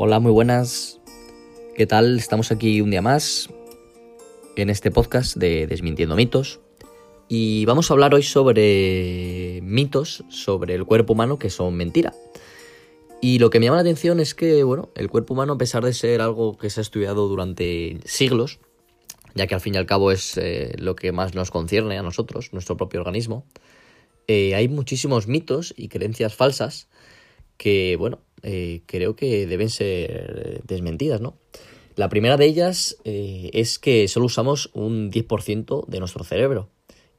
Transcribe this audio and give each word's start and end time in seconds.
Hola, 0.00 0.20
muy 0.20 0.30
buenas. 0.30 1.00
¿Qué 1.74 1.84
tal? 1.84 2.18
Estamos 2.18 2.52
aquí 2.52 2.80
un 2.80 2.92
día 2.92 3.02
más 3.02 3.48
en 4.54 4.70
este 4.70 4.92
podcast 4.92 5.36
de 5.36 5.66
Desmintiendo 5.66 6.14
mitos. 6.14 6.60
Y 7.26 7.64
vamos 7.64 7.90
a 7.90 7.94
hablar 7.94 8.14
hoy 8.14 8.22
sobre 8.22 9.58
mitos 9.64 10.22
sobre 10.28 10.76
el 10.76 10.84
cuerpo 10.84 11.14
humano 11.14 11.40
que 11.40 11.50
son 11.50 11.74
mentira. 11.74 12.14
Y 13.20 13.40
lo 13.40 13.50
que 13.50 13.58
me 13.58 13.66
llama 13.66 13.78
la 13.78 13.80
atención 13.80 14.20
es 14.20 14.36
que, 14.36 14.62
bueno, 14.62 14.88
el 14.94 15.10
cuerpo 15.10 15.34
humano, 15.34 15.54
a 15.54 15.58
pesar 15.58 15.84
de 15.84 15.92
ser 15.92 16.20
algo 16.20 16.56
que 16.56 16.70
se 16.70 16.78
ha 16.78 16.82
estudiado 16.82 17.26
durante 17.26 17.98
siglos, 18.04 18.60
ya 19.34 19.48
que 19.48 19.56
al 19.56 19.60
fin 19.60 19.74
y 19.74 19.78
al 19.78 19.86
cabo 19.86 20.12
es 20.12 20.38
eh, 20.38 20.76
lo 20.78 20.94
que 20.94 21.10
más 21.10 21.34
nos 21.34 21.50
concierne 21.50 21.98
a 21.98 22.02
nosotros, 22.02 22.52
nuestro 22.52 22.76
propio 22.76 23.00
organismo, 23.00 23.46
eh, 24.28 24.54
hay 24.54 24.68
muchísimos 24.68 25.26
mitos 25.26 25.74
y 25.76 25.88
creencias 25.88 26.36
falsas 26.36 26.88
que, 27.56 27.96
bueno, 27.98 28.20
eh, 28.42 28.82
creo 28.86 29.16
que 29.16 29.46
deben 29.46 29.70
ser 29.70 30.62
desmentidas, 30.66 31.20
¿no? 31.20 31.36
La 31.98 32.08
primera 32.08 32.36
de 32.36 32.46
ellas 32.46 32.96
eh, 33.02 33.50
es 33.54 33.80
que 33.80 34.06
solo 34.06 34.26
usamos 34.26 34.70
un 34.72 35.10
10% 35.10 35.84
de 35.88 35.98
nuestro 35.98 36.22
cerebro. 36.22 36.68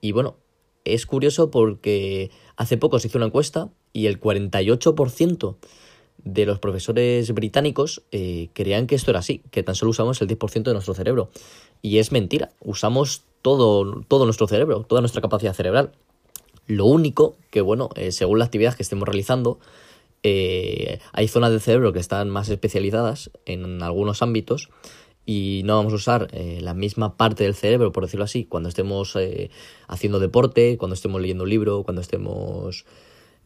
Y 0.00 0.10
bueno, 0.10 0.36
es 0.84 1.06
curioso 1.06 1.52
porque 1.52 2.32
hace 2.56 2.76
poco 2.76 2.98
se 2.98 3.06
hizo 3.06 3.18
una 3.18 3.28
encuesta 3.28 3.70
y 3.92 4.06
el 4.06 4.20
48% 4.20 5.56
de 6.18 6.46
los 6.46 6.58
profesores 6.58 7.32
británicos 7.32 8.02
eh, 8.10 8.48
creían 8.52 8.88
que 8.88 8.96
esto 8.96 9.12
era 9.12 9.20
así, 9.20 9.42
que 9.52 9.62
tan 9.62 9.76
solo 9.76 9.90
usamos 9.90 10.20
el 10.20 10.26
10% 10.26 10.64
de 10.64 10.72
nuestro 10.72 10.94
cerebro. 10.94 11.30
Y 11.80 11.98
es 11.98 12.10
mentira, 12.10 12.50
usamos 12.58 13.22
todo, 13.42 14.02
todo 14.08 14.24
nuestro 14.24 14.48
cerebro, 14.48 14.82
toda 14.82 15.02
nuestra 15.02 15.22
capacidad 15.22 15.54
cerebral. 15.54 15.92
Lo 16.66 16.86
único 16.86 17.36
que, 17.52 17.60
bueno, 17.60 17.90
según 18.10 18.40
la 18.40 18.46
actividad 18.46 18.74
que 18.74 18.82
estemos 18.82 19.06
realizando, 19.06 19.60
eh, 20.26 21.00
hay 21.12 21.28
zonas 21.28 21.50
del 21.50 21.60
cerebro 21.60 21.92
que 21.92 21.98
están 21.98 22.30
más 22.30 22.48
especializadas 22.48 23.30
en 23.44 23.82
algunos 23.82 24.22
ámbitos 24.22 24.70
y 25.26 25.60
no 25.66 25.76
vamos 25.76 25.92
a 25.92 25.96
usar 25.96 26.28
eh, 26.32 26.60
la 26.62 26.72
misma 26.72 27.18
parte 27.18 27.44
del 27.44 27.54
cerebro, 27.54 27.92
por 27.92 28.04
decirlo 28.04 28.24
así, 28.24 28.46
cuando 28.46 28.70
estemos 28.70 29.14
eh, 29.16 29.50
haciendo 29.86 30.20
deporte, 30.20 30.78
cuando 30.78 30.94
estemos 30.94 31.20
leyendo 31.20 31.44
un 31.44 31.50
libro, 31.50 31.82
cuando 31.84 32.00
estemos 32.00 32.84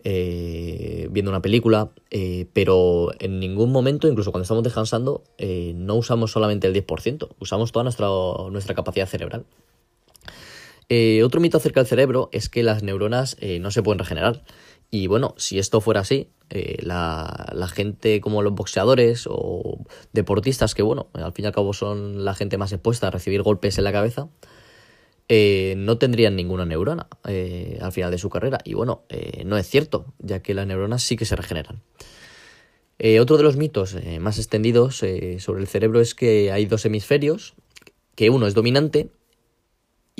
viendo 0.00 1.30
una 1.30 1.42
película, 1.42 1.90
pero 2.54 3.10
en 3.18 3.40
ningún 3.40 3.72
momento, 3.72 4.08
incluso 4.08 4.30
cuando 4.30 4.44
estamos 4.44 4.62
descansando, 4.62 5.22
no 5.38 5.96
usamos 5.96 6.30
solamente 6.30 6.66
el 6.66 6.72
10%, 6.72 7.28
usamos 7.40 7.72
toda 7.72 7.82
nuestra, 7.82 8.06
nuestra 8.50 8.74
capacidad 8.74 9.06
cerebral. 9.06 9.44
otro 11.22 11.40
mito 11.40 11.58
acerca 11.58 11.80
del 11.80 11.88
cerebro 11.88 12.30
es 12.32 12.48
que 12.48 12.62
las 12.62 12.82
neuronas 12.82 13.36
no 13.60 13.70
se 13.70 13.82
pueden 13.82 13.98
regenerar. 13.98 14.44
Y 14.90 15.06
bueno, 15.06 15.34
si 15.36 15.58
esto 15.58 15.80
fuera 15.80 16.00
así, 16.00 16.30
eh, 16.50 16.78
la, 16.80 17.70
gente 17.74 18.20
como 18.22 18.42
los 18.42 18.54
boxeadores 18.54 19.26
o 19.28 19.84
deportistas 20.12 20.74
que, 20.74 20.82
bueno, 20.82 21.08
al 21.12 21.32
fin 21.32 21.44
y 21.44 21.48
al 21.48 21.54
cabo 21.54 21.74
son 21.74 22.24
la 22.24 22.34
gente 22.34 22.56
más 22.56 22.72
expuesta 22.72 23.08
a 23.08 23.10
recibir 23.10 23.42
golpes 23.42 23.76
en 23.76 23.84
la 23.84 23.92
cabeza, 23.92 24.28
eh, 25.28 25.74
no 25.76 25.98
tendrían 25.98 26.36
ninguna 26.36 26.64
neurona 26.64 27.06
eh, 27.26 27.78
al 27.82 27.92
final 27.92 28.10
de 28.10 28.18
su 28.18 28.30
carrera. 28.30 28.58
Y 28.64 28.72
bueno, 28.74 29.02
no 29.44 29.58
es 29.58 29.68
cierto, 29.68 30.06
ya 30.18 30.40
que 30.40 30.54
las 30.54 30.66
neuronas 30.66 31.02
sí 31.02 31.16
que 31.16 31.26
se 31.26 31.36
regeneran. 31.36 31.82
otro 33.20 33.36
de 33.36 33.42
los 33.42 33.56
mitos 33.56 33.94
más 34.20 34.38
extendidos 34.38 34.96
sobre 34.96 35.60
el 35.60 35.66
cerebro 35.66 36.00
es 36.00 36.14
que 36.14 36.50
hay 36.50 36.64
dos 36.64 36.86
hemisferios, 36.86 37.54
que 38.14 38.30
uno 38.30 38.46
es 38.46 38.54
dominante 38.54 39.10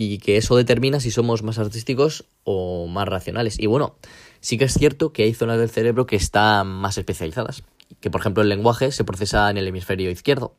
y 0.00 0.18
que 0.18 0.36
eso 0.36 0.54
determina 0.54 1.00
si 1.00 1.10
somos 1.10 1.42
más 1.42 1.58
artísticos 1.58 2.24
o 2.44 2.86
más 2.86 3.08
racionales. 3.08 3.58
Y 3.58 3.66
bueno, 3.66 3.96
sí 4.38 4.56
que 4.56 4.66
es 4.66 4.74
cierto 4.74 5.12
que 5.12 5.24
hay 5.24 5.34
zonas 5.34 5.58
del 5.58 5.70
cerebro 5.70 6.06
que 6.06 6.14
están 6.14 6.68
más 6.68 6.96
especializadas, 6.98 7.64
que 7.98 8.08
por 8.08 8.20
ejemplo 8.20 8.44
el 8.44 8.48
lenguaje 8.48 8.92
se 8.92 9.02
procesa 9.02 9.50
en 9.50 9.56
el 9.56 9.66
hemisferio 9.66 10.08
izquierdo, 10.08 10.54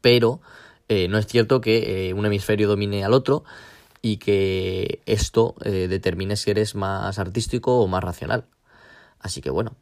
pero 0.00 0.40
eh, 0.88 1.08
no 1.08 1.18
es 1.18 1.26
cierto 1.26 1.60
que 1.60 2.10
eh, 2.10 2.14
un 2.14 2.24
hemisferio 2.24 2.68
domine 2.68 3.04
al 3.04 3.14
otro 3.14 3.42
y 4.00 4.18
que 4.18 5.02
esto 5.06 5.56
eh, 5.64 5.88
determine 5.88 6.36
si 6.36 6.52
eres 6.52 6.76
más 6.76 7.18
artístico 7.18 7.80
o 7.80 7.88
más 7.88 8.04
racional. 8.04 8.44
Así 9.18 9.40
que 9.40 9.50
bueno. 9.50 9.74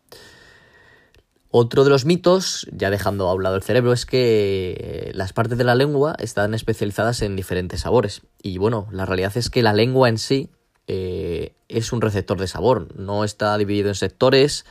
Otro 1.56 1.84
de 1.84 1.90
los 1.90 2.04
mitos, 2.04 2.66
ya 2.72 2.90
dejando 2.90 3.28
a 3.28 3.34
un 3.34 3.44
lado 3.44 3.54
el 3.54 3.62
cerebro, 3.62 3.92
es 3.92 4.06
que 4.06 5.12
las 5.14 5.32
partes 5.32 5.56
de 5.56 5.62
la 5.62 5.76
lengua 5.76 6.16
están 6.18 6.52
especializadas 6.52 7.22
en 7.22 7.36
diferentes 7.36 7.82
sabores. 7.82 8.22
Y 8.42 8.58
bueno, 8.58 8.88
la 8.90 9.06
realidad 9.06 9.36
es 9.36 9.50
que 9.50 9.62
la 9.62 9.72
lengua 9.72 10.08
en 10.08 10.18
sí 10.18 10.50
eh, 10.88 11.54
es 11.68 11.92
un 11.92 12.00
receptor 12.00 12.40
de 12.40 12.48
sabor, 12.48 12.88
no 12.98 13.22
está 13.22 13.56
dividido 13.56 13.86
en 13.86 13.94
sectores, 13.94 14.64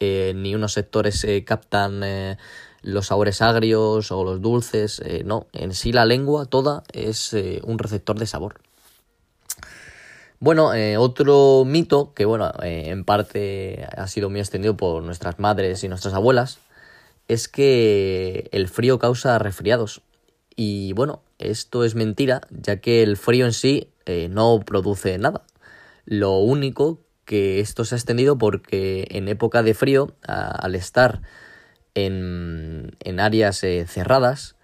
eh, 0.00 0.32
ni 0.34 0.52
unos 0.56 0.72
sectores 0.72 1.22
eh, 1.22 1.44
captan 1.44 2.02
los 2.82 3.06
sabores 3.06 3.40
agrios 3.40 4.10
o 4.10 4.24
los 4.24 4.42
dulces, 4.42 5.00
no, 5.24 5.46
en 5.52 5.74
sí 5.74 5.92
la 5.92 6.06
lengua 6.06 6.46
toda 6.46 6.82
es 6.92 7.36
un 7.62 7.78
receptor 7.78 8.18
de 8.18 8.26
sabor. 8.26 8.56
Bueno, 10.38 10.74
eh, 10.74 10.98
otro 10.98 11.64
mito 11.66 12.12
que, 12.12 12.26
bueno, 12.26 12.52
eh, 12.62 12.88
en 12.88 13.04
parte 13.04 13.86
ha 13.96 14.06
sido 14.06 14.28
muy 14.28 14.40
extendido 14.40 14.76
por 14.76 15.02
nuestras 15.02 15.38
madres 15.38 15.82
y 15.82 15.88
nuestras 15.88 16.12
abuelas, 16.12 16.58
es 17.26 17.48
que 17.48 18.48
el 18.52 18.68
frío 18.68 18.98
causa 18.98 19.38
resfriados. 19.38 20.02
Y 20.54 20.92
bueno, 20.92 21.22
esto 21.38 21.84
es 21.84 21.94
mentira, 21.94 22.42
ya 22.50 22.80
que 22.80 23.02
el 23.02 23.16
frío 23.16 23.46
en 23.46 23.54
sí 23.54 23.90
eh, 24.04 24.28
no 24.28 24.60
produce 24.60 25.16
nada. 25.16 25.42
Lo 26.04 26.38
único 26.38 27.00
que 27.24 27.60
esto 27.60 27.84
se 27.86 27.94
ha 27.94 27.98
extendido 27.98 28.36
porque 28.36 29.08
en 29.10 29.28
época 29.28 29.62
de 29.62 29.74
frío, 29.74 30.14
al 30.22 30.74
estar 30.74 31.22
en, 31.94 32.96
en 33.00 33.20
áreas 33.20 33.60
cerradas 33.60 34.56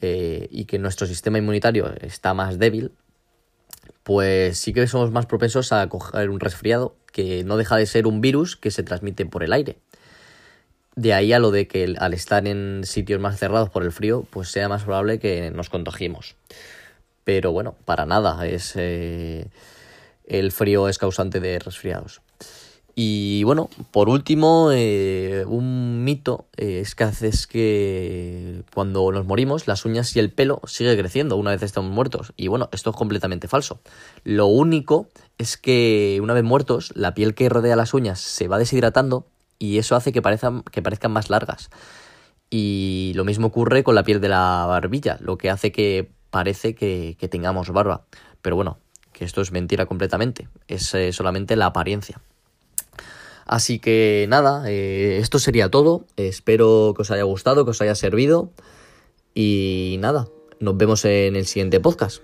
y 0.00 0.64
que 0.64 0.78
nuestro 0.80 1.06
sistema 1.06 1.38
inmunitario 1.38 1.94
está 2.00 2.34
más 2.34 2.58
débil, 2.58 2.92
pues 4.02 4.58
sí 4.58 4.72
que 4.72 4.86
somos 4.86 5.10
más 5.10 5.26
propensos 5.26 5.72
a 5.72 5.88
coger 5.88 6.30
un 6.30 6.40
resfriado, 6.40 6.96
que 7.12 7.44
no 7.44 7.56
deja 7.56 7.76
de 7.76 7.86
ser 7.86 8.06
un 8.06 8.20
virus 8.20 8.56
que 8.56 8.70
se 8.70 8.82
transmite 8.82 9.26
por 9.26 9.42
el 9.42 9.52
aire. 9.52 9.78
De 10.94 11.14
ahí 11.14 11.32
a 11.32 11.38
lo 11.38 11.50
de 11.50 11.68
que 11.68 11.94
al 11.98 12.12
estar 12.12 12.46
en 12.46 12.82
sitios 12.84 13.20
más 13.20 13.38
cerrados 13.38 13.70
por 13.70 13.82
el 13.82 13.92
frío, 13.92 14.26
pues 14.30 14.48
sea 14.48 14.68
más 14.68 14.84
probable 14.84 15.18
que 15.18 15.50
nos 15.50 15.70
contagiemos. 15.70 16.36
Pero 17.24 17.52
bueno, 17.52 17.76
para 17.84 18.04
nada, 18.04 18.46
es 18.46 18.72
eh, 18.76 19.46
el 20.26 20.52
frío 20.52 20.88
es 20.88 20.98
causante 20.98 21.40
de 21.40 21.58
resfriados. 21.58 22.20
Y 22.94 23.42
bueno, 23.44 23.70
por 23.90 24.10
último, 24.10 24.70
eh, 24.70 25.44
un 25.46 26.04
mito 26.04 26.46
eh, 26.58 26.80
es 26.80 26.94
que 26.94 27.04
haces 27.04 27.46
que 27.46 28.64
cuando 28.74 29.10
nos 29.12 29.24
morimos 29.24 29.66
las 29.66 29.86
uñas 29.86 30.14
y 30.14 30.18
el 30.18 30.30
pelo 30.30 30.60
sigue 30.66 30.96
creciendo 30.98 31.36
una 31.36 31.52
vez 31.52 31.62
estamos 31.62 31.90
muertos. 31.90 32.34
Y 32.36 32.48
bueno, 32.48 32.68
esto 32.72 32.90
es 32.90 32.96
completamente 32.96 33.48
falso. 33.48 33.80
Lo 34.24 34.46
único 34.46 35.08
es 35.38 35.56
que 35.56 36.18
una 36.22 36.34
vez 36.34 36.44
muertos, 36.44 36.92
la 36.94 37.14
piel 37.14 37.34
que 37.34 37.48
rodea 37.48 37.76
las 37.76 37.94
uñas 37.94 38.20
se 38.20 38.46
va 38.46 38.58
deshidratando 38.58 39.26
y 39.58 39.78
eso 39.78 39.96
hace 39.96 40.12
que, 40.12 40.20
parezcan, 40.20 40.62
que 40.62 40.82
parezcan 40.82 41.12
más 41.12 41.30
largas. 41.30 41.70
Y 42.50 43.12
lo 43.14 43.24
mismo 43.24 43.46
ocurre 43.46 43.84
con 43.84 43.94
la 43.94 44.02
piel 44.02 44.20
de 44.20 44.28
la 44.28 44.66
barbilla, 44.68 45.16
lo 45.20 45.38
que 45.38 45.48
hace 45.48 45.72
que 45.72 46.10
parece 46.28 46.74
que, 46.74 47.16
tengamos 47.30 47.70
barba. 47.70 48.04
Pero 48.42 48.56
bueno, 48.56 48.78
que 49.14 49.24
esto 49.24 49.40
es 49.40 49.52
mentira 49.52 49.86
completamente, 49.86 50.48
es 50.68 50.92
eh, 50.94 51.12
solamente 51.12 51.56
la 51.56 51.66
apariencia. 51.66 52.20
Así 53.46 53.78
que 53.78 54.26
nada, 54.28 54.70
eh, 54.70 55.18
esto 55.18 55.38
sería 55.38 55.70
todo. 55.70 56.04
Espero 56.16 56.94
que 56.96 57.02
os 57.02 57.10
haya 57.10 57.24
gustado, 57.24 57.64
que 57.64 57.70
os 57.72 57.80
haya 57.80 57.94
servido. 57.94 58.50
Y 59.34 59.96
nada, 60.00 60.28
nos 60.60 60.76
vemos 60.76 61.04
en 61.04 61.36
el 61.36 61.46
siguiente 61.46 61.80
podcast. 61.80 62.22